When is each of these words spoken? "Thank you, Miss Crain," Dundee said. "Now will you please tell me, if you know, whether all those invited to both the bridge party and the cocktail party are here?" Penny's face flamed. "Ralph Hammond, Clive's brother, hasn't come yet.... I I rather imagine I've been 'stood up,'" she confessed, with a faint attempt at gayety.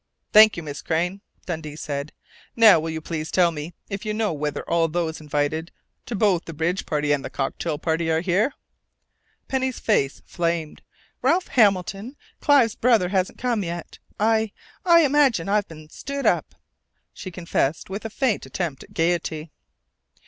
"Thank 0.33 0.57
you, 0.57 0.63
Miss 0.63 0.81
Crain," 0.81 1.21
Dundee 1.45 1.75
said. 1.75 2.11
"Now 2.55 2.79
will 2.79 2.89
you 2.89 3.01
please 3.01 3.29
tell 3.29 3.51
me, 3.51 3.75
if 3.87 4.03
you 4.03 4.15
know, 4.15 4.33
whether 4.33 4.67
all 4.67 4.87
those 4.87 5.21
invited 5.21 5.71
to 6.07 6.15
both 6.15 6.45
the 6.45 6.55
bridge 6.55 6.87
party 6.87 7.11
and 7.11 7.23
the 7.23 7.29
cocktail 7.29 7.77
party 7.77 8.09
are 8.09 8.21
here?" 8.21 8.51
Penny's 9.47 9.77
face 9.79 10.23
flamed. 10.25 10.81
"Ralph 11.21 11.49
Hammond, 11.49 12.15
Clive's 12.39 12.73
brother, 12.73 13.09
hasn't 13.09 13.37
come 13.37 13.63
yet.... 13.63 13.99
I 14.19 14.53
I 14.83 14.95
rather 15.03 15.05
imagine 15.05 15.49
I've 15.49 15.67
been 15.67 15.87
'stood 15.89 16.25
up,'" 16.25 16.55
she 17.13 17.29
confessed, 17.29 17.87
with 17.91 18.03
a 18.03 18.09
faint 18.09 18.47
attempt 18.47 18.83
at 18.83 18.95
gayety. 18.95 19.51